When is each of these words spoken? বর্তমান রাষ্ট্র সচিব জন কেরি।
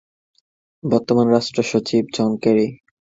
বর্তমান 0.83 1.27
রাষ্ট্র 1.29 1.59
সচিব 1.63 2.03
জন 2.15 2.31
কেরি। 2.43 2.67